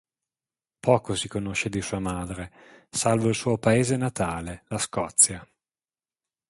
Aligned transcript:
Poco 0.79 1.13
si 1.13 1.27
conosce 1.27 1.69
di 1.69 1.79
sua 1.83 1.99
madre, 1.99 2.87
salvo 2.89 3.27
il 3.29 3.35
suo 3.35 3.59
Paese 3.59 3.97
natale, 3.97 4.63
la 4.69 4.79
Scozia. 4.79 5.47